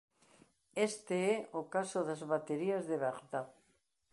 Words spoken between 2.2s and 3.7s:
"baterías de Bagdad".